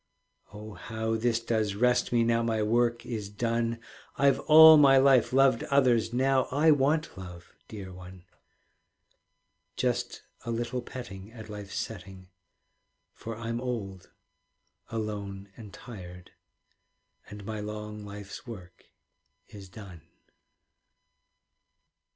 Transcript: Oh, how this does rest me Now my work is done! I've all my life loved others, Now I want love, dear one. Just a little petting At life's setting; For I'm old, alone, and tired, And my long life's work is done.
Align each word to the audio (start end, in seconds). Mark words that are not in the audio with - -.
Oh, 0.51 0.73
how 0.73 1.15
this 1.15 1.39
does 1.39 1.75
rest 1.75 2.11
me 2.11 2.23
Now 2.23 2.41
my 2.41 2.63
work 2.63 3.05
is 3.05 3.29
done! 3.29 3.79
I've 4.17 4.39
all 4.39 4.75
my 4.77 4.97
life 4.97 5.31
loved 5.31 5.61
others, 5.65 6.11
Now 6.11 6.45
I 6.45 6.71
want 6.71 7.15
love, 7.19 7.53
dear 7.67 7.93
one. 7.93 8.25
Just 9.75 10.23
a 10.43 10.49
little 10.49 10.81
petting 10.81 11.31
At 11.31 11.49
life's 11.49 11.77
setting; 11.77 12.29
For 13.13 13.37
I'm 13.37 13.61
old, 13.61 14.09
alone, 14.89 15.49
and 15.55 15.71
tired, 15.71 16.31
And 17.29 17.45
my 17.45 17.59
long 17.59 18.03
life's 18.03 18.47
work 18.47 18.85
is 19.49 19.69
done. 19.69 20.01